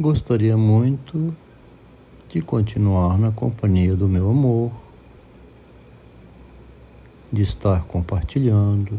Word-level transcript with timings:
Gostaria 0.00 0.56
muito 0.56 1.34
de 2.28 2.40
continuar 2.40 3.18
na 3.18 3.32
companhia 3.32 3.96
do 3.96 4.06
meu 4.06 4.30
amor, 4.30 4.70
de 7.32 7.42
estar 7.42 7.84
compartilhando 7.84 8.96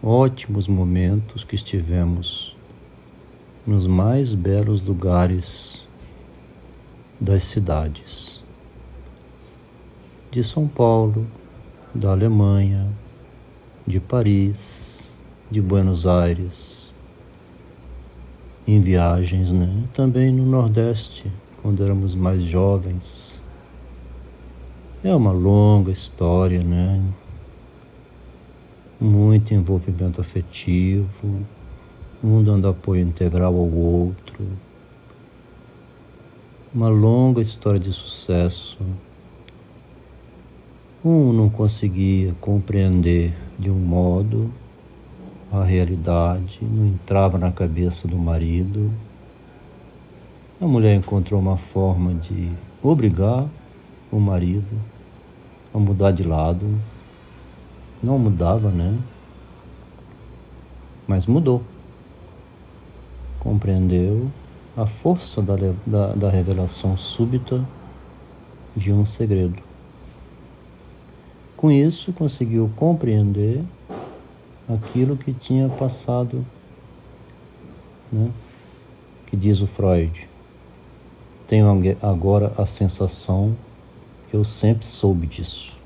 ótimos 0.00 0.68
momentos 0.68 1.42
que 1.42 1.56
estivemos 1.56 2.56
nos 3.66 3.88
mais 3.88 4.32
belos 4.32 4.80
lugares 4.82 5.84
das 7.20 7.42
cidades 7.42 8.44
de 10.30 10.44
São 10.44 10.68
Paulo, 10.68 11.26
da 11.92 12.12
Alemanha, 12.12 12.88
de 13.84 13.98
Paris, 13.98 15.18
de 15.50 15.60
Buenos 15.60 16.06
Aires 16.06 16.79
em 18.74 18.80
viagens, 18.80 19.52
né? 19.52 19.84
Também 19.92 20.32
no 20.32 20.46
Nordeste, 20.46 21.30
quando 21.60 21.82
éramos 21.82 22.14
mais 22.14 22.42
jovens. 22.42 23.40
É 25.02 25.14
uma 25.14 25.32
longa 25.32 25.90
história, 25.90 26.62
né? 26.62 27.02
Muito 29.00 29.52
envolvimento 29.54 30.20
afetivo, 30.20 31.44
um 32.22 32.44
dando 32.44 32.68
apoio 32.68 33.02
integral 33.02 33.56
ao 33.56 33.68
outro. 33.68 34.46
Uma 36.72 36.88
longa 36.88 37.40
história 37.40 37.80
de 37.80 37.92
sucesso. 37.92 38.78
Um 41.04 41.32
não 41.32 41.50
conseguia 41.50 42.36
compreender 42.40 43.34
de 43.58 43.68
um 43.68 43.78
modo 43.78 44.52
a 45.52 45.64
realidade, 45.64 46.60
não 46.62 46.86
entrava 46.86 47.36
na 47.36 47.50
cabeça 47.50 48.06
do 48.06 48.16
marido. 48.16 48.92
A 50.60 50.66
mulher 50.66 50.94
encontrou 50.94 51.40
uma 51.40 51.56
forma 51.56 52.14
de 52.14 52.50
obrigar 52.80 53.48
o 54.12 54.20
marido 54.20 54.80
a 55.74 55.78
mudar 55.78 56.12
de 56.12 56.22
lado. 56.22 56.66
Não 58.02 58.18
mudava, 58.18 58.70
né? 58.70 58.96
Mas 61.06 61.26
mudou. 61.26 61.62
Compreendeu 63.40 64.30
a 64.76 64.86
força 64.86 65.42
da, 65.42 65.56
da, 65.84 66.14
da 66.14 66.30
revelação 66.30 66.96
súbita 66.96 67.64
de 68.76 68.92
um 68.92 69.04
segredo. 69.04 69.60
Com 71.56 71.70
isso, 71.70 72.12
conseguiu 72.12 72.70
compreender 72.76 73.64
aquilo 74.74 75.16
que 75.16 75.32
tinha 75.32 75.68
passado, 75.68 76.44
né? 78.12 78.30
que 79.26 79.36
diz 79.36 79.60
o 79.60 79.66
Freud. 79.66 80.28
Tenho 81.46 81.68
agora 82.02 82.52
a 82.56 82.64
sensação 82.64 83.56
que 84.28 84.36
eu 84.36 84.44
sempre 84.44 84.86
soube 84.86 85.26
disso. 85.26 85.78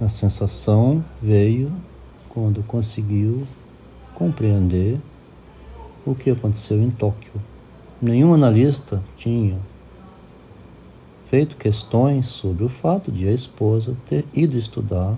A 0.00 0.08
sensação 0.08 1.04
veio 1.20 1.72
quando 2.28 2.62
conseguiu 2.62 3.46
compreender 4.14 5.00
o 6.06 6.14
que 6.14 6.30
aconteceu 6.30 6.80
em 6.80 6.90
Tóquio. 6.90 7.32
Nenhum 8.00 8.32
analista 8.32 9.02
tinha 9.16 9.58
feito 11.28 11.56
questões 11.56 12.26
sobre 12.26 12.64
o 12.64 12.70
fato 12.70 13.12
de 13.12 13.28
a 13.28 13.32
esposa 13.32 13.94
ter 14.06 14.24
ido 14.32 14.56
estudar 14.56 15.14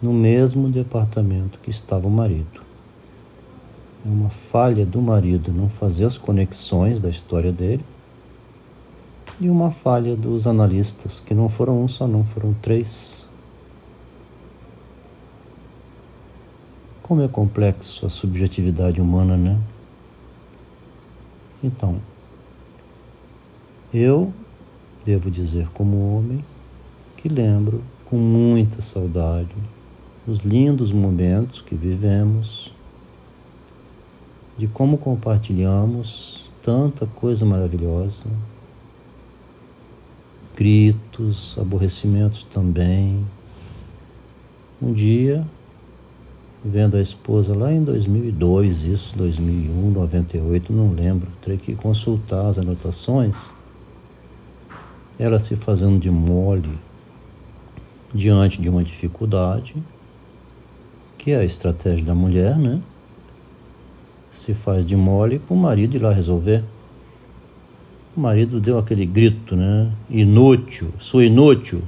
no 0.00 0.12
mesmo 0.12 0.68
departamento 0.68 1.58
que 1.58 1.68
estava 1.68 2.06
o 2.06 2.10
marido. 2.10 2.60
É 4.06 4.08
uma 4.08 4.30
falha 4.30 4.86
do 4.86 5.02
marido 5.02 5.52
não 5.52 5.68
fazer 5.68 6.04
as 6.04 6.16
conexões 6.16 7.00
da 7.00 7.08
história 7.08 7.50
dele 7.50 7.84
e 9.40 9.50
uma 9.50 9.68
falha 9.68 10.14
dos 10.14 10.46
analistas, 10.46 11.18
que 11.18 11.34
não 11.34 11.48
foram 11.48 11.82
um 11.82 11.88
só, 11.88 12.06
não, 12.06 12.22
foram 12.22 12.54
três. 12.54 13.26
Como 17.02 17.20
é 17.20 17.26
complexo 17.26 18.06
a 18.06 18.08
subjetividade 18.08 19.00
humana, 19.00 19.36
né? 19.36 19.58
Então, 21.62 22.00
eu 23.92 24.32
devo 25.08 25.30
dizer 25.30 25.66
como 25.72 26.18
homem, 26.18 26.44
que 27.16 27.30
lembro 27.30 27.82
com 28.04 28.18
muita 28.18 28.82
saudade 28.82 29.56
os 30.26 30.40
lindos 30.40 30.92
momentos 30.92 31.62
que 31.62 31.74
vivemos, 31.74 32.74
de 34.58 34.66
como 34.66 34.98
compartilhamos 34.98 36.52
tanta 36.62 37.06
coisa 37.06 37.46
maravilhosa, 37.46 38.26
gritos, 40.54 41.56
aborrecimentos 41.58 42.42
também. 42.42 43.24
Um 44.82 44.92
dia, 44.92 45.42
vendo 46.62 46.98
a 46.98 47.00
esposa 47.00 47.54
lá 47.54 47.72
em 47.72 47.82
2002, 47.82 48.82
isso, 48.82 49.16
2001, 49.16 49.90
98, 49.90 50.70
não 50.70 50.92
lembro, 50.92 51.30
terei 51.40 51.56
que 51.56 51.74
consultar 51.74 52.46
as 52.48 52.58
anotações 52.58 53.56
ela 55.18 55.38
se 55.38 55.56
fazendo 55.56 55.98
de 55.98 56.10
mole 56.10 56.78
diante 58.14 58.62
de 58.62 58.68
uma 58.68 58.84
dificuldade, 58.84 59.74
que 61.18 61.32
é 61.32 61.38
a 61.38 61.44
estratégia 61.44 62.06
da 62.06 62.14
mulher, 62.14 62.56
né? 62.56 62.80
Se 64.30 64.54
faz 64.54 64.86
de 64.86 64.96
mole 64.96 65.40
para 65.40 65.54
o 65.54 65.56
marido 65.56 65.96
ir 65.96 65.98
lá 65.98 66.12
resolver. 66.12 66.62
O 68.16 68.20
marido 68.20 68.60
deu 68.60 68.78
aquele 68.78 69.04
grito, 69.04 69.56
né? 69.56 69.90
Inútil, 70.08 70.92
sou 70.98 71.20
inútil. 71.20 71.82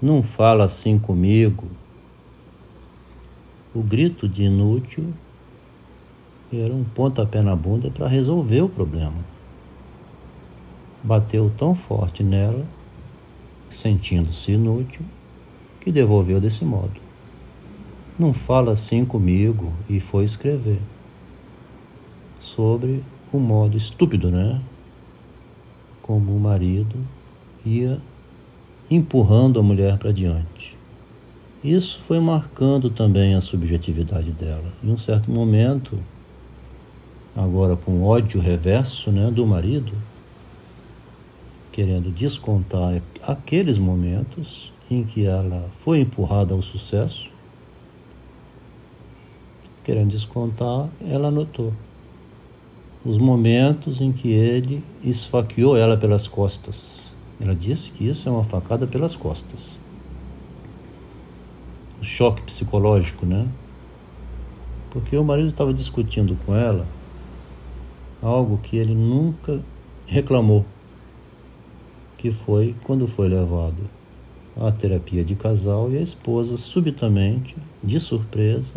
Não 0.00 0.22
fala 0.22 0.64
assim 0.64 0.98
comigo. 0.98 1.64
O 3.74 3.82
grito 3.82 4.28
de 4.28 4.44
inútil 4.44 5.12
era 6.52 6.72
um 6.72 6.84
pontapé 6.84 7.42
na 7.42 7.56
bunda 7.56 7.90
para 7.90 8.06
resolver 8.06 8.60
o 8.60 8.68
problema 8.68 9.33
bateu 11.04 11.52
tão 11.58 11.74
forte 11.74 12.22
nela, 12.22 12.64
sentindo-se 13.68 14.52
inútil, 14.52 15.02
que 15.80 15.92
devolveu 15.92 16.40
desse 16.40 16.64
modo. 16.64 16.98
Não 18.18 18.32
fala 18.32 18.72
assim 18.72 19.04
comigo 19.04 19.70
e 19.88 20.00
foi 20.00 20.24
escrever 20.24 20.80
sobre 22.40 23.04
o 23.30 23.38
modo 23.38 23.76
estúpido, 23.76 24.30
né? 24.30 24.60
Como 26.00 26.34
o 26.34 26.40
marido 26.40 26.96
ia 27.66 28.00
empurrando 28.90 29.58
a 29.58 29.62
mulher 29.62 29.98
para 29.98 30.12
diante. 30.12 30.76
Isso 31.62 32.00
foi 32.00 32.20
marcando 32.20 32.90
também 32.90 33.34
a 33.34 33.40
subjetividade 33.40 34.30
dela. 34.30 34.72
Em 34.82 34.90
um 34.92 34.98
certo 34.98 35.30
momento, 35.30 35.98
agora 37.34 37.74
com 37.74 38.04
ódio 38.04 38.40
reverso 38.40 39.10
né, 39.10 39.30
do 39.30 39.46
marido, 39.46 39.92
querendo 41.74 42.08
descontar 42.08 43.02
aqueles 43.20 43.78
momentos 43.78 44.72
em 44.88 45.02
que 45.02 45.26
ela 45.26 45.68
foi 45.80 45.98
empurrada 45.98 46.54
ao 46.54 46.62
sucesso, 46.62 47.28
querendo 49.82 50.10
descontar, 50.10 50.88
ela 51.04 51.32
notou 51.32 51.72
os 53.04 53.18
momentos 53.18 54.00
em 54.00 54.12
que 54.12 54.30
ele 54.30 54.84
esfaqueou 55.02 55.76
ela 55.76 55.96
pelas 55.96 56.28
costas. 56.28 57.12
Ela 57.40 57.56
disse 57.56 57.90
que 57.90 58.08
isso 58.08 58.28
é 58.28 58.32
uma 58.32 58.44
facada 58.44 58.86
pelas 58.86 59.16
costas. 59.16 59.76
O 62.00 62.04
choque 62.04 62.40
psicológico, 62.42 63.26
né? 63.26 63.48
Porque 64.90 65.16
o 65.16 65.24
marido 65.24 65.48
estava 65.48 65.74
discutindo 65.74 66.38
com 66.46 66.54
ela 66.54 66.86
algo 68.22 68.58
que 68.58 68.76
ele 68.76 68.94
nunca 68.94 69.60
reclamou 70.06 70.64
que 72.24 72.30
foi 72.30 72.74
quando 72.84 73.06
foi 73.06 73.28
levado 73.28 73.76
à 74.56 74.72
terapia 74.72 75.22
de 75.22 75.34
casal 75.34 75.92
e 75.92 75.98
a 75.98 76.00
esposa 76.00 76.56
subitamente, 76.56 77.54
de 77.82 78.00
surpresa, 78.00 78.76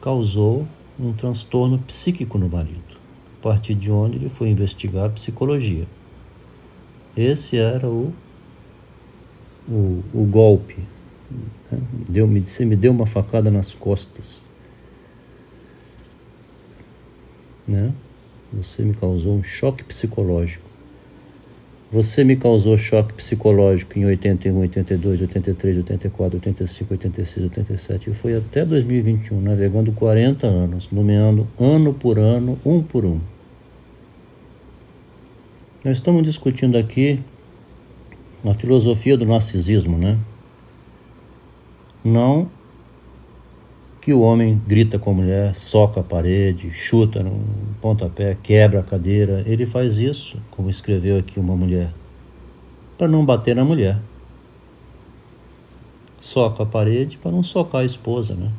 causou 0.00 0.66
um 0.98 1.12
transtorno 1.12 1.78
psíquico 1.80 2.38
no 2.38 2.48
marido, 2.48 2.98
a 3.38 3.42
partir 3.42 3.74
de 3.74 3.90
onde 3.90 4.16
ele 4.16 4.30
foi 4.30 4.48
investigar 4.48 5.10
psicologia. 5.10 5.86
Esse 7.14 7.58
era 7.58 7.86
o, 7.86 8.14
o, 9.68 10.02
o 10.14 10.24
golpe. 10.24 10.78
Né? 11.70 11.78
Deu, 12.08 12.26
você 12.26 12.64
me 12.64 12.76
deu 12.76 12.92
uma 12.92 13.04
facada 13.04 13.50
nas 13.50 13.74
costas. 13.74 14.48
Né? 17.68 17.92
Você 18.54 18.80
me 18.80 18.94
causou 18.94 19.36
um 19.36 19.42
choque 19.42 19.84
psicológico. 19.84 20.65
Você 21.90 22.24
me 22.24 22.34
causou 22.34 22.76
choque 22.76 23.12
psicológico 23.14 23.96
em 23.96 24.04
81, 24.04 24.58
82, 24.58 25.20
83, 25.22 25.76
84, 25.78 26.36
85, 26.36 26.94
86, 26.94 27.44
87 27.44 28.10
e 28.10 28.12
foi 28.12 28.36
até 28.36 28.64
2021, 28.64 29.40
navegando 29.40 29.92
40 29.92 30.48
anos, 30.48 30.90
nomeando 30.90 31.46
ano 31.58 31.94
por 31.94 32.18
ano, 32.18 32.58
um 32.64 32.82
por 32.82 33.04
um. 33.04 33.20
Nós 35.84 35.98
estamos 35.98 36.24
discutindo 36.24 36.76
aqui 36.76 37.20
a 38.44 38.52
filosofia 38.52 39.16
do 39.16 39.24
narcisismo, 39.24 39.96
né? 39.96 40.18
Não 42.04 42.50
que 44.06 44.14
o 44.14 44.20
homem 44.20 44.56
grita 44.64 45.00
com 45.00 45.10
a 45.10 45.14
mulher, 45.14 45.56
soca 45.56 45.98
a 45.98 46.04
parede, 46.04 46.72
chuta 46.72 47.24
no 47.24 47.44
pontapé, 47.82 48.38
quebra 48.40 48.78
a 48.78 48.82
cadeira. 48.84 49.42
Ele 49.44 49.66
faz 49.66 49.98
isso, 49.98 50.40
como 50.52 50.70
escreveu 50.70 51.18
aqui 51.18 51.40
uma 51.40 51.56
mulher, 51.56 51.92
para 52.96 53.08
não 53.08 53.24
bater 53.24 53.56
na 53.56 53.64
mulher. 53.64 53.98
Soca 56.20 56.62
a 56.62 56.66
parede 56.66 57.18
para 57.18 57.32
não 57.32 57.42
socar 57.42 57.80
a 57.80 57.84
esposa, 57.84 58.36
né? 58.36 58.52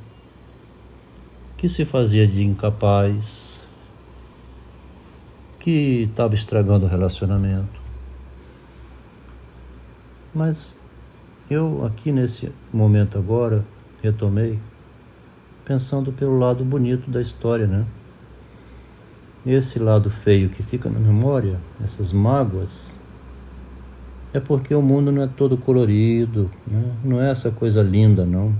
Que 1.55 1.69
se 1.69 1.85
fazia 1.85 2.27
de 2.27 2.43
incapaz, 2.43 3.65
que 5.61 6.09
estava 6.11 6.35
estragando 6.35 6.85
o 6.85 6.89
relacionamento. 6.89 7.79
Mas 10.35 10.77
eu 11.49 11.85
aqui 11.85 12.11
nesse 12.11 12.51
momento 12.73 13.17
agora 13.17 13.63
retomei 14.03 14.59
pensando 15.67 16.13
pelo 16.13 16.39
lado 16.39 16.63
bonito 16.63 17.11
da 17.11 17.19
história, 17.19 17.67
né? 17.67 17.85
Esse 19.45 19.77
lado 19.79 20.09
feio 20.09 20.49
que 20.49 20.63
fica 20.63 20.89
na 20.89 20.97
memória, 20.97 21.59
essas 21.83 22.13
mágoas, 22.13 22.97
é 24.33 24.39
porque 24.39 24.73
o 24.73 24.81
mundo 24.81 25.11
não 25.11 25.23
é 25.23 25.27
todo 25.27 25.57
colorido, 25.57 26.49
né? 26.65 26.95
não 27.03 27.21
é 27.21 27.29
essa 27.29 27.51
coisa 27.51 27.83
linda, 27.83 28.25
não. 28.25 28.55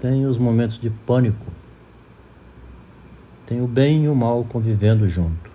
Tem 0.00 0.26
os 0.26 0.38
momentos 0.38 0.76
de 0.76 0.90
pânico, 0.90 1.46
tem 3.46 3.62
o 3.62 3.66
bem 3.68 4.04
e 4.04 4.08
o 4.08 4.16
mal 4.16 4.44
convivendo 4.44 5.08
junto. 5.08 5.48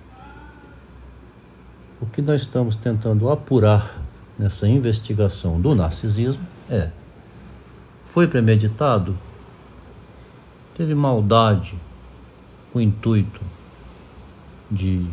O 2.00 2.06
que 2.06 2.22
nós 2.22 2.42
estamos 2.42 2.76
tentando 2.76 3.30
apurar 3.30 4.02
nessa 4.40 4.66
investigação 4.66 5.60
do 5.60 5.76
narcisismo 5.76 6.44
é: 6.70 6.90
foi 8.06 8.28
premeditado? 8.28 9.18
Teve 10.74 10.96
maldade, 10.96 11.80
o 12.74 12.82
intuito 12.82 13.42
de 14.70 15.06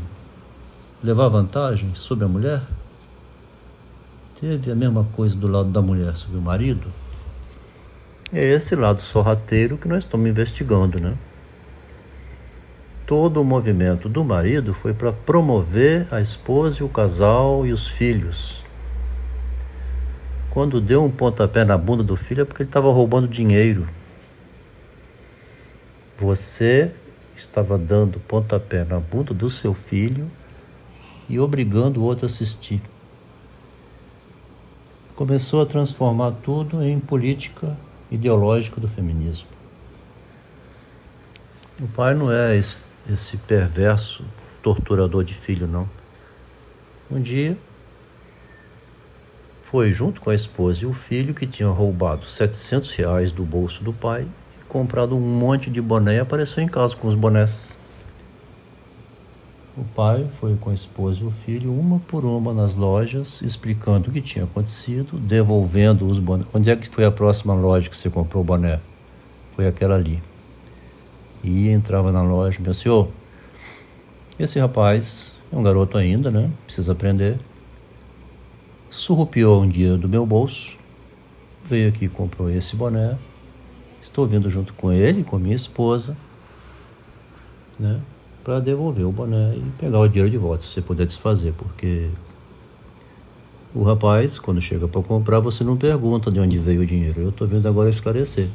levar 1.02 1.28
vantagem 1.28 1.94
sobre 1.94 2.24
a 2.24 2.28
mulher? 2.28 2.62
Teve 4.40 4.70
a 4.70 4.74
mesma 4.74 5.04
coisa 5.14 5.36
do 5.36 5.46
lado 5.46 5.68
da 5.68 5.82
mulher 5.82 6.16
sobre 6.16 6.38
o 6.38 6.42
marido? 6.42 6.88
É 8.32 8.42
esse 8.42 8.74
lado 8.74 9.02
sorrateiro 9.02 9.76
que 9.76 9.88
nós 9.88 10.04
estamos 10.04 10.28
investigando, 10.28 10.98
né? 10.98 11.16
Todo 13.06 13.42
o 13.42 13.44
movimento 13.44 14.08
do 14.08 14.24
marido 14.24 14.72
foi 14.72 14.94
para 14.94 15.12
promover 15.12 16.06
a 16.10 16.20
esposa 16.20 16.80
e 16.80 16.84
o 16.84 16.88
casal 16.88 17.66
e 17.66 17.72
os 17.72 17.88
filhos. 17.88 18.64
Quando 20.48 20.80
deu 20.80 21.04
um 21.04 21.10
pontapé 21.10 21.64
na 21.64 21.76
bunda 21.76 22.02
do 22.02 22.16
filho 22.16 22.42
é 22.42 22.44
porque 22.44 22.62
ele 22.62 22.68
estava 22.68 22.90
roubando 22.90 23.28
dinheiro. 23.28 23.86
Você 26.20 26.94
estava 27.34 27.78
dando 27.78 28.20
pontapé 28.20 28.84
na 28.84 29.00
bunda 29.00 29.32
do 29.32 29.48
seu 29.48 29.72
filho 29.72 30.30
e 31.30 31.40
obrigando 31.40 31.98
o 31.98 32.04
outro 32.04 32.26
a 32.26 32.28
assistir. 32.28 32.82
Começou 35.16 35.62
a 35.62 35.66
transformar 35.66 36.32
tudo 36.42 36.82
em 36.82 37.00
política 37.00 37.74
ideológica 38.10 38.78
do 38.78 38.86
feminismo. 38.86 39.48
O 41.80 41.88
pai 41.88 42.12
não 42.12 42.30
é 42.30 42.54
esse, 42.54 42.80
esse 43.10 43.38
perverso 43.38 44.22
torturador 44.62 45.24
de 45.24 45.32
filho, 45.32 45.66
não. 45.66 45.88
Um 47.10 47.18
dia 47.18 47.56
foi 49.64 49.90
junto 49.90 50.20
com 50.20 50.28
a 50.28 50.34
esposa 50.34 50.82
e 50.82 50.86
o 50.86 50.92
filho 50.92 51.32
que 51.32 51.46
tinha 51.46 51.70
roubado 51.70 52.28
700 52.28 52.90
reais 52.90 53.32
do 53.32 53.42
bolso 53.42 53.82
do 53.82 53.94
pai 53.94 54.28
comprado 54.70 55.16
um 55.16 55.20
monte 55.20 55.68
de 55.68 55.82
boné 55.82 56.14
e 56.14 56.20
apareceu 56.20 56.62
em 56.62 56.68
casa 56.68 56.96
com 56.96 57.08
os 57.08 57.14
bonés. 57.14 57.76
O 59.76 59.84
pai 59.84 60.26
foi 60.38 60.56
com 60.56 60.70
a 60.70 60.74
esposa 60.74 61.20
e 61.20 61.24
o 61.24 61.30
filho, 61.30 61.72
uma 61.72 61.98
por 61.98 62.24
uma, 62.24 62.54
nas 62.54 62.76
lojas, 62.76 63.42
explicando 63.42 64.08
o 64.08 64.12
que 64.12 64.20
tinha 64.20 64.44
acontecido, 64.44 65.18
devolvendo 65.18 66.06
os 66.06 66.18
bonés. 66.18 66.46
Onde 66.54 66.70
é 66.70 66.76
que 66.76 66.88
foi 66.88 67.04
a 67.04 67.10
próxima 67.10 67.52
loja 67.54 67.88
que 67.88 67.96
você 67.96 68.08
comprou 68.08 68.42
o 68.42 68.46
boné? 68.46 68.78
Foi 69.56 69.66
aquela 69.66 69.96
ali. 69.96 70.22
E 71.42 71.68
entrava 71.68 72.12
na 72.12 72.22
loja, 72.22 72.60
meu 72.60 72.74
senhor, 72.74 73.08
esse 74.38 74.58
rapaz 74.58 75.36
é 75.52 75.56
um 75.56 75.62
garoto 75.62 75.98
ainda, 75.98 76.30
né? 76.30 76.50
Precisa 76.64 76.92
aprender. 76.92 77.38
Surrupiou 78.88 79.62
um 79.62 79.68
dia 79.68 79.96
do 79.96 80.08
meu 80.08 80.24
bolso, 80.24 80.78
veio 81.64 81.88
aqui 81.88 82.04
e 82.04 82.08
comprou 82.08 82.50
esse 82.50 82.76
boné, 82.76 83.16
Estou 84.00 84.26
vindo 84.26 84.48
junto 84.48 84.72
com 84.74 84.92
ele, 84.92 85.22
com 85.22 85.38
minha 85.38 85.54
esposa, 85.54 86.16
né? 87.78 88.00
Para 88.42 88.58
devolver 88.60 89.04
o 89.04 89.12
boné 89.12 89.54
e 89.56 89.70
pegar 89.78 90.00
o 90.00 90.08
dinheiro 90.08 90.30
de 90.30 90.38
volta, 90.38 90.62
se 90.62 90.68
você 90.68 90.80
puder 90.80 91.04
desfazer, 91.04 91.52
porque 91.52 92.08
o 93.74 93.84
rapaz, 93.84 94.38
quando 94.38 94.60
chega 94.60 94.88
para 94.88 95.02
comprar, 95.02 95.38
você 95.38 95.62
não 95.62 95.76
pergunta 95.76 96.30
de 96.30 96.40
onde 96.40 96.58
veio 96.58 96.80
o 96.80 96.86
dinheiro. 96.86 97.20
Eu 97.20 97.28
estou 97.28 97.46
vindo 97.46 97.68
agora 97.68 97.88
esclarecer. 97.88 98.48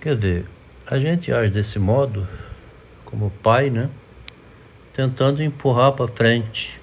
Quer 0.00 0.16
dizer, 0.16 0.46
a 0.86 0.98
gente 0.98 1.32
age 1.32 1.52
desse 1.52 1.78
modo, 1.78 2.26
como 3.04 3.30
pai, 3.42 3.70
né? 3.70 3.88
Tentando 4.92 5.42
empurrar 5.42 5.92
para 5.92 6.06
frente 6.06 6.80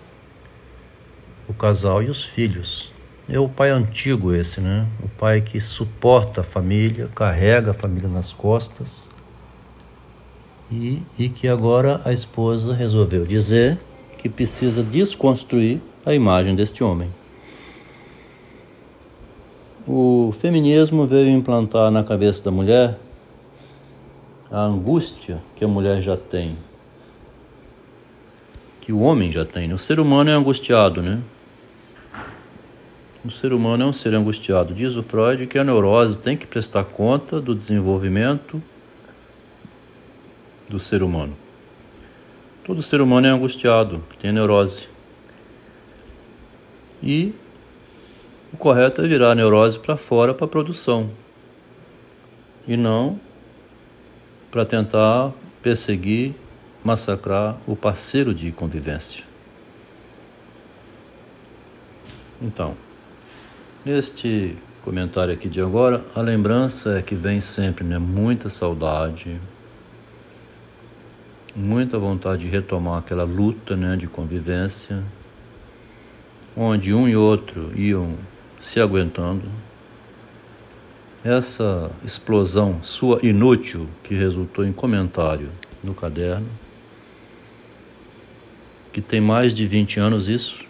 o 1.47 1.53
casal 1.53 2.03
e 2.03 2.09
os 2.09 2.25
filhos. 2.25 2.91
É 3.31 3.39
o 3.39 3.47
pai 3.47 3.69
antigo 3.69 4.33
esse, 4.33 4.59
né? 4.59 4.87
O 5.03 5.07
pai 5.07 5.39
que 5.39 5.59
suporta 5.59 6.41
a 6.41 6.43
família, 6.43 7.07
carrega 7.13 7.69
a 7.69 7.73
família 7.75 8.09
nas 8.09 8.31
costas. 8.31 9.07
E, 10.71 11.03
e 11.17 11.29
que 11.29 11.47
agora 11.47 12.01
a 12.05 12.11
esposa 12.11 12.73
resolveu 12.73 13.27
dizer 13.27 13.77
que 14.17 14.27
precisa 14.27 14.81
desconstruir 14.81 15.79
a 16.03 16.13
imagem 16.13 16.55
deste 16.55 16.83
homem. 16.83 17.09
O 19.87 20.33
feminismo 20.39 21.05
veio 21.05 21.29
implantar 21.29 21.91
na 21.91 22.03
cabeça 22.03 22.43
da 22.43 22.51
mulher 22.51 22.97
a 24.51 24.61
angústia 24.61 25.39
que 25.55 25.63
a 25.63 25.67
mulher 25.67 26.01
já 26.01 26.17
tem, 26.17 26.57
que 28.81 28.91
o 28.91 29.01
homem 29.01 29.31
já 29.31 29.45
tem. 29.45 29.71
O 29.71 29.77
ser 29.77 29.99
humano 29.99 30.31
é 30.31 30.33
angustiado, 30.33 31.03
né? 31.03 31.21
O 33.23 33.29
ser 33.29 33.51
humano 33.51 33.83
é 33.83 33.85
um 33.85 33.91
ser 33.91 34.13
angustiado. 34.13 34.73
Diz 34.73 34.95
o 34.95 35.03
Freud 35.03 35.45
que 35.47 35.59
a 35.59 35.63
neurose 35.63 36.17
tem 36.17 36.37
que 36.37 36.47
prestar 36.47 36.85
conta 36.85 37.41
do 37.41 37.53
desenvolvimento 37.53 38.63
do 40.69 40.79
ser 40.79 41.03
humano. 41.03 41.35
Todo 42.63 42.81
ser 42.81 43.01
humano 43.01 43.27
é 43.27 43.29
angustiado, 43.29 44.01
tem 44.21 44.31
neurose. 44.31 44.87
E 47.03 47.33
o 48.53 48.57
correto 48.57 49.01
é 49.01 49.07
virar 49.07 49.31
a 49.31 49.35
neurose 49.35 49.79
para 49.79 49.97
fora 49.97 50.33
para 50.33 50.45
a 50.45 50.49
produção. 50.49 51.09
E 52.65 52.77
não 52.77 53.19
para 54.49 54.65
tentar 54.65 55.33
perseguir, 55.61 56.33
massacrar 56.83 57.57
o 57.67 57.75
parceiro 57.75 58.33
de 58.33 58.51
convivência. 58.51 59.23
Então, 62.41 62.75
Neste 63.91 64.55
comentário 64.83 65.33
aqui 65.33 65.49
de 65.49 65.59
agora, 65.59 66.05
a 66.13 66.21
lembrança 66.21 66.99
é 66.99 67.01
que 67.01 67.15
vem 67.15 67.41
sempre, 67.41 67.83
né? 67.83 67.97
Muita 67.97 68.47
saudade, 68.47 69.41
muita 71.55 71.97
vontade 71.97 72.43
de 72.43 72.49
retomar 72.49 72.99
aquela 72.99 73.23
luta, 73.23 73.75
né? 73.75 73.95
De 73.95 74.05
convivência, 74.05 75.03
onde 76.55 76.93
um 76.93 77.07
e 77.07 77.15
outro 77.15 77.71
iam 77.75 78.15
se 78.59 78.79
aguentando. 78.79 79.45
Essa 81.23 81.89
explosão 82.05 82.83
sua 82.83 83.19
inútil 83.23 83.87
que 84.03 84.13
resultou 84.13 84.63
em 84.63 84.71
comentário 84.71 85.49
no 85.83 85.95
caderno, 85.95 86.47
que 88.93 89.01
tem 89.01 89.19
mais 89.19 89.51
de 89.51 89.65
20 89.65 89.99
anos 89.99 90.29
isso, 90.29 90.63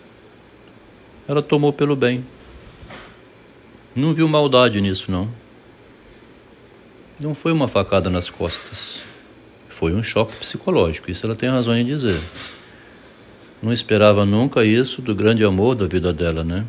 ela 1.28 1.42
tomou 1.42 1.74
pelo 1.74 1.98
bem. 1.98 2.24
Não 3.96 4.14
viu 4.14 4.28
maldade 4.28 4.80
nisso, 4.80 5.12
não. 5.12 5.30
Não 7.22 7.34
foi 7.34 7.52
uma 7.52 7.68
facada 7.68 8.10
nas 8.10 8.30
costas. 8.30 9.04
Foi 9.68 9.94
um 9.94 10.04
choque 10.04 10.36
psicológico, 10.38 11.10
isso 11.10 11.26
ela 11.26 11.36
tem 11.36 11.50
razão 11.50 11.76
em 11.76 11.86
dizer. 11.86 12.20
não 13.62 13.74
esperava 13.74 14.26
nunca 14.26 14.64
isso 14.64 15.02
do 15.02 15.16
grande 15.16 15.44
amor 15.44 15.76
da 15.76 15.88
vida 15.88 16.14
dela, 16.14 16.44
né? 16.44 16.66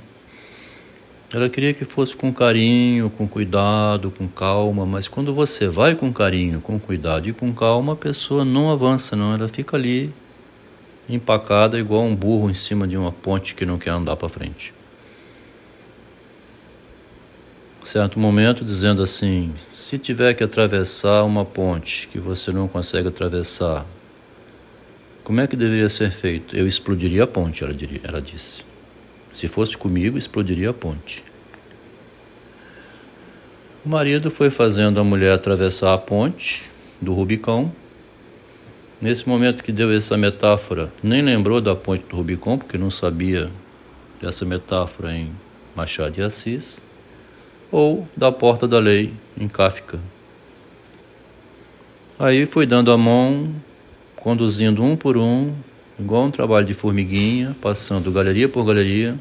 Ela 1.33 1.49
queria 1.49 1.73
que 1.73 1.85
fosse 1.85 2.17
com 2.17 2.33
carinho, 2.33 3.09
com 3.09 3.29
cuidado, 3.29 4.11
com 4.11 4.27
calma, 4.27 4.85
mas 4.85 5.07
quando 5.07 5.33
você 5.33 5.69
vai 5.69 5.95
com 5.95 6.12
carinho, 6.12 6.61
com 6.61 6.79
cuidado 6.81 7.29
e 7.29 7.33
com 7.33 7.53
calma, 7.53 7.93
a 7.93 7.97
pessoa 7.97 8.45
não 8.45 8.71
avança, 8.71 9.15
não, 9.15 9.35
ela 9.35 9.47
fica 9.47 9.77
ali 9.77 10.12
empacada 11.09 11.79
igual 11.79 12.03
um 12.03 12.17
burro 12.17 12.50
em 12.50 12.55
cima 12.55 12.89
de 12.89 12.97
uma 12.97 13.12
ponte 13.12 13.55
que 13.55 13.65
não 13.65 13.79
quer 13.79 13.91
andar 13.91 14.17
para 14.17 14.29
frente. 14.29 14.75
Certo 17.85 18.19
momento 18.19 18.65
dizendo 18.65 19.03
assim: 19.03 19.55
se 19.71 19.99
tiver 19.99 20.35
que 20.35 20.45
atravessar 20.45 21.25
uma 21.25 21.45
ponte 21.45 22.09
que 22.09 22.19
você 22.19 22.53
não 22.53 22.69
consegue 22.69 23.09
atravessar, 23.09 23.87
como 25.25 25.41
é 25.41 25.47
que 25.47 25.57
deveria 25.57 25.89
ser 25.89 26.11
feito? 26.11 26.57
Eu 26.57 26.67
explodiria 26.67 27.25
a 27.25 27.27
ponte, 27.27 27.65
ela, 27.65 27.73
diria, 27.73 28.01
ela 28.05 28.21
disse. 28.21 28.65
Se 29.33 29.49
fosse 29.49 29.79
comigo, 29.79 30.19
explodiria 30.19 30.71
a 30.71 30.75
ponte. 30.75 31.25
O 33.85 33.89
marido 33.89 34.31
foi 34.31 34.51
fazendo 34.51 35.01
a 35.01 35.05
mulher 35.05 35.33
atravessar 35.33 35.95
a 35.95 35.99
ponte 35.99 36.65
do 37.01 37.15
Rubicão. 37.15 37.73
Nesse 39.01 39.27
momento 39.27 39.65
que 39.65 39.73
deu 39.73 39.91
essa 39.91 40.19
metáfora, 40.19 40.93
nem 41.03 41.23
lembrou 41.23 41.63
da 41.63 41.75
ponte 41.75 42.05
do 42.05 42.17
Rubicão, 42.17 42.59
porque 42.59 42.77
não 42.77 42.91
sabia 42.91 43.51
dessa 44.21 44.45
metáfora 44.45 45.15
em 45.15 45.35
Machado 45.75 46.13
de 46.13 46.23
Assis, 46.23 46.83
ou 47.71 48.07
da 48.17 48.33
porta 48.33 48.67
da 48.67 48.79
lei 48.79 49.12
em 49.39 49.49
Kafka. 49.49 49.99
Aí 52.19 52.45
foi 52.45 52.67
dando 52.67 52.93
a 52.93 52.99
mão, 52.99 53.55
conduzindo 54.17 54.83
um 54.83 54.97
por 54.97 55.17
um, 55.17 55.55
igual 55.99 56.25
um 56.25 56.31
trabalho 56.31 56.67
de 56.67 56.75
formiguinha, 56.75 57.57
passando 57.62 58.12
galeria 58.12 58.49
por 58.49 58.65
galeria, 58.65 59.19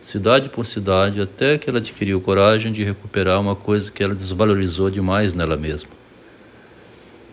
cidade 0.00 0.48
por 0.48 0.66
cidade, 0.66 1.20
até 1.20 1.56
que 1.56 1.70
ela 1.70 1.78
adquiriu 1.78 2.20
coragem 2.20 2.72
de 2.72 2.84
recuperar 2.84 3.40
uma 3.40 3.56
coisa 3.56 3.90
que 3.90 4.02
ela 4.02 4.14
desvalorizou 4.14 4.90
demais 4.90 5.32
nela 5.32 5.56
mesma. 5.56 5.90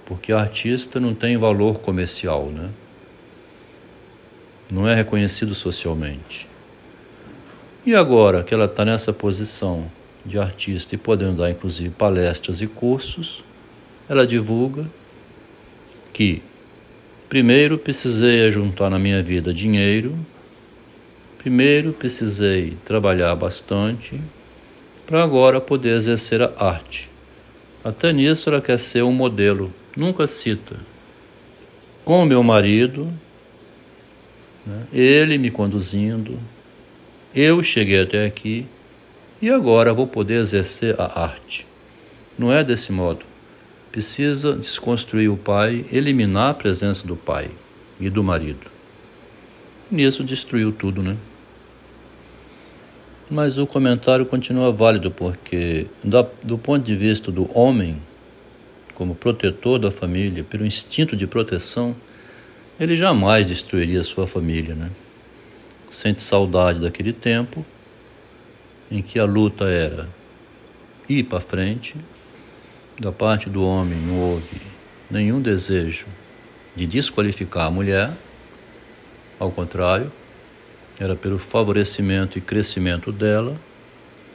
Porque 0.05 0.31
artista 0.31 0.99
não 0.99 1.13
tem 1.13 1.35
valor 1.35 1.79
comercial, 1.79 2.45
né? 2.45 2.69
Não 4.69 4.87
é 4.87 4.95
reconhecido 4.95 5.53
socialmente. 5.53 6.47
E 7.85 7.93
agora 7.93 8.43
que 8.43 8.53
ela 8.53 8.65
está 8.65 8.85
nessa 8.85 9.11
posição 9.11 9.89
de 10.25 10.39
artista 10.39 10.95
e 10.95 10.97
podendo 10.97 11.37
dar 11.37 11.51
inclusive 11.51 11.89
palestras 11.91 12.61
e 12.61 12.67
cursos, 12.67 13.43
ela 14.09 14.25
divulga 14.25 14.85
que 16.11 16.41
Primeiro 17.27 17.77
precisei 17.77 18.49
juntar 18.51 18.89
na 18.89 18.99
minha 18.99 19.21
vida 19.21 19.53
dinheiro. 19.53 20.15
Primeiro 21.39 21.91
precisei 21.91 22.77
trabalhar 22.85 23.33
bastante 23.35 24.21
para 25.07 25.23
agora 25.23 25.59
poder 25.59 25.95
exercer 25.95 26.41
a 26.41 26.51
arte. 26.57 27.09
Até 27.83 28.13
nisso 28.13 28.49
ela 28.49 28.61
quer 28.61 28.77
ser 28.77 29.03
um 29.03 29.11
modelo, 29.11 29.73
nunca 29.97 30.27
cita. 30.27 30.75
Com 32.03 32.25
meu 32.25 32.43
marido, 32.43 33.11
né, 34.65 34.83
ele 34.93 35.37
me 35.37 35.49
conduzindo, 35.49 36.39
eu 37.33 37.61
cheguei 37.63 38.01
até 38.01 38.25
aqui 38.25 38.67
e 39.45 39.49
agora 39.51 39.93
vou 39.93 40.07
poder 40.07 40.41
exercer 40.41 40.99
a 40.99 41.21
arte. 41.21 41.67
Não 42.35 42.51
é 42.51 42.63
desse 42.63 42.91
modo 42.91 43.25
precisa 43.91 44.53
desconstruir 44.53 45.29
o 45.29 45.37
pai, 45.37 45.85
eliminar 45.89 46.49
a 46.49 46.53
presença 46.53 47.07
do 47.07 47.15
pai 47.15 47.49
e 47.97 48.09
do 48.09 48.21
marido. 48.21 48.69
Nisso 49.89 50.21
destruiu 50.21 50.73
tudo, 50.73 51.01
né? 51.01 51.15
Mas 53.31 53.57
o 53.57 53.65
comentário 53.65 54.25
continua 54.25 54.69
válido 54.69 55.09
porque, 55.11 55.87
do 56.43 56.57
ponto 56.57 56.83
de 56.83 56.93
vista 56.93 57.31
do 57.31 57.47
homem, 57.57 58.01
como 58.95 59.15
protetor 59.15 59.79
da 59.79 59.89
família, 59.89 60.43
pelo 60.43 60.65
instinto 60.65 61.15
de 61.15 61.25
proteção, 61.25 61.95
ele 62.77 62.97
jamais 62.97 63.47
destruiria 63.47 64.03
sua 64.03 64.27
família, 64.27 64.75
né? 64.75 64.89
Sente 65.89 66.21
saudade 66.21 66.81
daquele 66.81 67.13
tempo 67.13 67.65
em 68.89 69.01
que 69.01 69.19
a 69.19 69.25
luta 69.25 69.65
era 69.65 70.07
ir 71.07 71.23
para 71.23 71.39
frente 71.39 71.95
da 72.99 73.11
parte 73.11 73.49
do 73.49 73.63
homem 73.63 73.99
não 73.99 74.19
houve 74.19 74.61
nenhum 75.09 75.41
desejo 75.41 76.05
de 76.75 76.85
desqualificar 76.85 77.67
a 77.67 77.71
mulher, 77.71 78.11
ao 79.39 79.51
contrário, 79.51 80.11
era 80.99 81.15
pelo 81.15 81.37
favorecimento 81.37 82.37
e 82.37 82.41
crescimento 82.41 83.11
dela, 83.11 83.59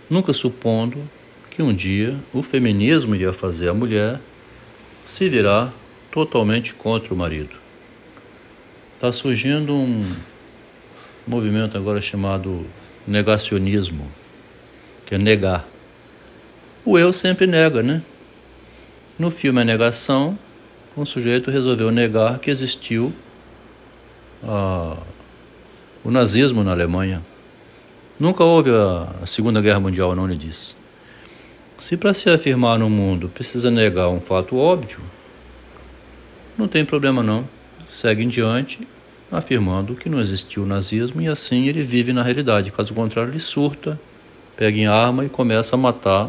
nunca 0.09 0.33
supondo 0.33 1.09
que 1.50 1.62
um 1.62 1.73
dia 1.73 2.16
o 2.33 2.42
feminismo 2.42 3.14
iria 3.14 3.33
fazer 3.33 3.69
a 3.69 3.75
mulher 3.75 4.21
se 5.04 5.28
virar 5.28 5.73
totalmente 6.11 6.75
contra 6.75 7.14
o 7.14 7.16
marido. 7.16 7.57
Está 8.95 9.11
surgindo 9.11 9.75
um 9.75 10.04
movimento 11.26 11.76
agora 11.76 12.00
chamado 12.00 12.66
negacionismo, 13.07 14.11
que 15.11 15.17
é 15.17 15.19
negar. 15.19 15.69
O 16.85 16.97
eu 16.97 17.12
sempre 17.12 17.45
nega, 17.45 17.83
né? 17.83 18.00
No 19.19 19.29
filme 19.29 19.61
A 19.61 19.64
Negação, 19.64 20.38
um 20.97 21.05
sujeito 21.05 21.50
resolveu 21.50 21.90
negar 21.90 22.38
que 22.38 22.49
existiu 22.49 23.12
ah, 24.45 24.97
o 26.05 26.12
nazismo 26.12 26.62
na 26.62 26.71
Alemanha. 26.71 27.21
Nunca 28.21 28.45
houve 28.45 28.71
a, 28.71 29.26
Segunda 29.26 29.61
Guerra 29.61 29.81
Mundial, 29.81 30.14
não 30.14 30.29
lhe 30.29 30.37
disse. 30.37 30.76
Se 31.76 31.97
para 31.97 32.14
se 32.14 32.31
afirmar 32.31 32.79
no 32.79 32.88
mundo 32.88 33.29
precisa 33.29 33.69
negar 33.69 34.11
um 34.11 34.21
fato 34.21 34.57
óbvio, 34.57 35.00
não 36.57 36.69
tem 36.69 36.85
problema 36.85 37.21
não. 37.21 37.49
Segue 37.88 38.23
em 38.23 38.29
diante 38.29 38.87
afirmando 39.29 39.97
que 39.97 40.09
não 40.09 40.21
existiu 40.21 40.62
o 40.62 40.67
nazismo 40.67 41.21
e 41.21 41.26
assim 41.26 41.67
ele 41.67 41.83
vive 41.83 42.12
na 42.12 42.23
realidade. 42.23 42.71
Caso 42.71 42.95
contrário, 42.95 43.33
ele 43.33 43.40
surta, 43.40 43.99
pega 44.61 44.79
em 44.79 44.87
arma 44.87 45.25
e 45.25 45.29
começa 45.31 45.75
a 45.75 45.79
matar 45.79 46.29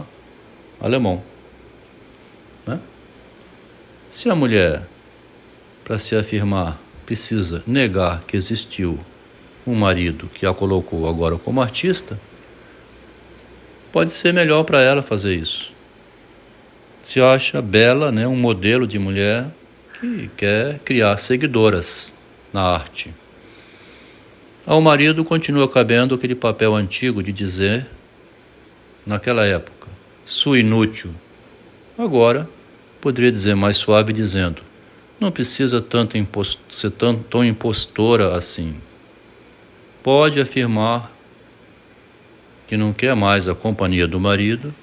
alemão. 0.80 1.22
Né? 2.66 2.80
Se 4.10 4.30
a 4.30 4.36
mulher, 4.36 4.88
para 5.84 5.98
se 5.98 6.16
afirmar, 6.16 6.80
precisa 7.06 7.62
negar 7.68 8.24
que 8.24 8.38
existiu 8.38 8.98
um 9.68 9.76
marido 9.76 10.30
que 10.34 10.46
a 10.46 10.54
colocou 10.54 11.10
agora 11.10 11.38
como 11.38 11.62
artista, 11.62 12.18
pode 13.92 14.14
ser 14.14 14.34
melhor 14.34 14.64
para 14.64 14.80
ela 14.80 15.02
fazer 15.02 15.36
isso. 15.36 15.74
Se 17.04 17.20
acha 17.20 17.62
bela, 17.62 18.14
né, 18.14 18.26
um 18.26 18.38
modelo 18.38 18.88
de 18.88 18.98
mulher 18.98 19.48
que 20.00 20.32
quer 20.38 20.80
criar 20.86 21.18
seguidoras 21.18 22.16
na 22.54 22.62
arte. 22.62 23.14
Ao 24.66 24.80
marido 24.80 25.26
continua 25.26 25.68
cabendo 25.68 26.16
aquele 26.16 26.34
papel 26.34 26.74
antigo 26.74 27.22
de 27.22 27.34
dizer, 27.34 27.86
naquela 29.06 29.46
época, 29.46 29.88
sua 30.26 30.60
inútil, 30.60 31.14
Agora, 32.02 32.50
poderia 33.00 33.32
dizer 33.32 33.56
mais 33.56 33.78
suave, 33.78 34.12
dizendo: 34.12 34.62
não 35.20 35.32
precisa 35.32 35.80
tanto 35.80 36.18
ser 36.68 36.90
tão, 36.90 37.16
tão 37.16 37.46
impostora 37.46 38.36
assim. 38.36 38.76
Pode 40.02 40.40
afirmar 40.40 41.12
que 42.68 42.76
não 42.76 42.92
quer 42.92 43.16
mais 43.16 43.48
a 43.48 43.54
companhia 43.54 44.08
do 44.08 44.20
marido 44.20 44.74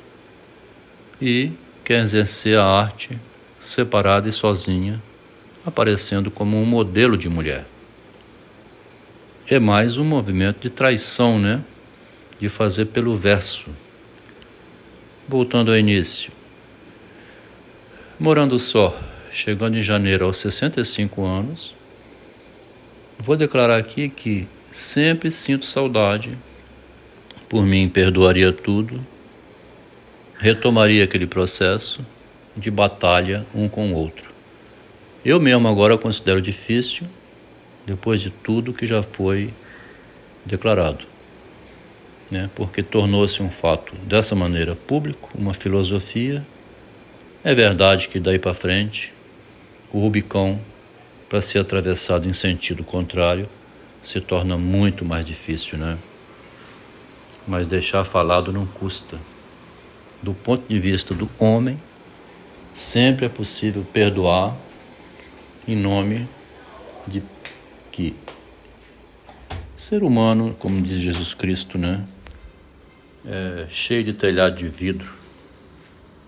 e 1.20 1.50
quer 1.82 2.02
exercer 2.04 2.56
a 2.56 2.64
arte 2.64 3.18
separada 3.58 4.28
e 4.28 4.32
sozinha, 4.32 5.02
aparecendo 5.66 6.30
como 6.30 6.56
um 6.56 6.64
modelo 6.64 7.16
de 7.16 7.28
mulher. 7.28 7.66
É 9.50 9.58
mais 9.58 9.98
um 9.98 10.04
movimento 10.04 10.60
de 10.60 10.70
traição, 10.70 11.36
né? 11.36 11.64
De 12.38 12.48
fazer 12.48 12.84
pelo 12.84 13.16
verso. 13.16 13.70
Voltando 15.28 15.70
ao 15.70 15.76
início. 15.76 16.32
Morando 18.18 18.58
só, 18.58 18.98
chegando 19.30 19.76
em 19.76 19.82
janeiro 19.82 20.24
aos 20.24 20.38
65 20.38 21.22
anos, 21.22 21.74
vou 23.18 23.36
declarar 23.36 23.78
aqui 23.78 24.08
que 24.08 24.48
sempre 24.70 25.30
sinto 25.30 25.66
saudade, 25.66 26.36
por 27.46 27.66
mim 27.66 27.90
perdoaria 27.90 28.50
tudo, 28.54 29.04
retomaria 30.38 31.04
aquele 31.04 31.26
processo 31.26 32.00
de 32.56 32.70
batalha 32.70 33.46
um 33.54 33.68
com 33.68 33.92
o 33.92 33.96
outro. 33.96 34.32
Eu 35.22 35.38
mesmo 35.38 35.68
agora 35.68 35.98
considero 35.98 36.40
difícil, 36.40 37.06
depois 37.84 38.22
de 38.22 38.30
tudo 38.30 38.72
que 38.72 38.86
já 38.86 39.02
foi 39.02 39.52
declarado, 40.46 41.06
né? 42.30 42.50
porque 42.54 42.82
tornou-se 42.82 43.42
um 43.42 43.50
fato 43.50 43.94
dessa 43.96 44.34
maneira 44.34 44.74
público, 44.74 45.28
uma 45.36 45.54
filosofia 45.54 46.44
é 47.44 47.54
verdade 47.54 48.08
que 48.08 48.18
daí 48.18 48.38
para 48.38 48.52
frente, 48.52 49.14
o 49.92 50.00
Rubicão, 50.00 50.60
para 51.28 51.40
ser 51.40 51.60
atravessado 51.60 52.28
em 52.28 52.32
sentido 52.32 52.82
contrário, 52.82 53.48
se 54.02 54.20
torna 54.20 54.58
muito 54.58 55.04
mais 55.04 55.24
difícil, 55.24 55.78
né? 55.78 55.96
Mas 57.46 57.68
deixar 57.68 58.04
falado 58.04 58.52
não 58.52 58.66
custa. 58.66 59.18
Do 60.20 60.34
ponto 60.34 60.66
de 60.68 60.80
vista 60.80 61.14
do 61.14 61.30
homem, 61.38 61.80
sempre 62.74 63.26
é 63.26 63.28
possível 63.28 63.86
perdoar 63.92 64.56
em 65.66 65.76
nome 65.76 66.28
de 67.06 67.22
que 67.92 68.16
ser 69.76 70.02
humano, 70.02 70.56
como 70.58 70.82
diz 70.82 70.98
Jesus 70.98 71.34
Cristo, 71.34 71.78
né, 71.78 72.04
é 73.26 73.66
cheio 73.68 74.04
de 74.04 74.12
telhado 74.12 74.56
de 74.56 74.68
vidro 74.68 75.12